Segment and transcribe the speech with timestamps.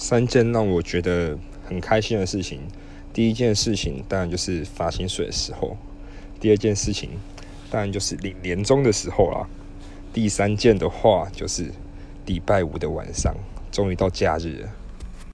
[0.00, 2.58] 三件让我觉得很开心的事情。
[3.12, 5.76] 第一件事情当然就是发薪水的时候，
[6.40, 7.10] 第二件事情
[7.70, 9.46] 当然就是领年终的时候啦。
[10.10, 11.70] 第三件的话就是
[12.24, 13.36] 礼拜五的晚上，
[13.70, 14.68] 终于到假日了。